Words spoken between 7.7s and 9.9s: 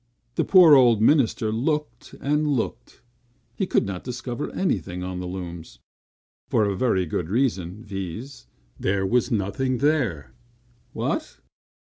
viz: there was nothing